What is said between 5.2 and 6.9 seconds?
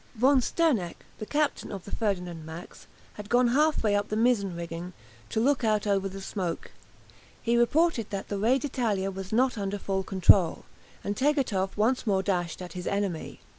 to look out over the smoke;